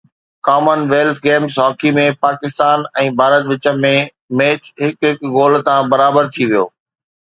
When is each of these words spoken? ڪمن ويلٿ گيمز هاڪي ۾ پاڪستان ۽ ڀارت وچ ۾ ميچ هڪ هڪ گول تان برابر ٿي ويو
ڪمن 0.47 0.79
ويلٿ 0.91 1.17
گيمز 1.25 1.53
هاڪي 1.63 1.89
۾ 1.99 2.05
پاڪستان 2.23 2.87
۽ 3.03 3.13
ڀارت 3.19 3.43
وچ 3.51 3.63
۾ 3.85 3.95
ميچ 4.37 4.61
هڪ 4.85 5.09
هڪ 5.13 5.33
گول 5.39 5.53
تان 5.67 5.81
برابر 5.95 6.35
ٿي 6.37 6.43
ويو 6.49 6.65